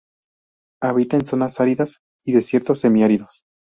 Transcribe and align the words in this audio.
Habita 0.81 1.17
en 1.17 1.25
zonas 1.25 1.59
áridas 1.59 1.99
y 2.25 2.31
desiertos 2.31 2.79
semiáridos. 2.79 3.43